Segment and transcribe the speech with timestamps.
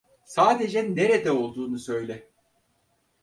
[0.25, 2.27] Sadece nerede olduğunu söyle.